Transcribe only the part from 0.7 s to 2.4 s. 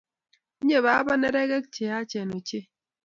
baba neregek cheyachen